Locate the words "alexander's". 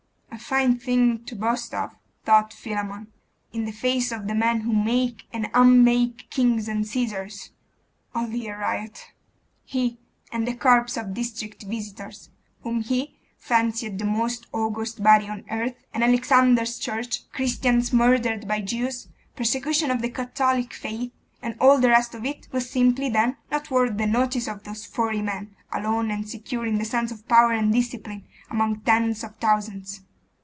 16.03-16.79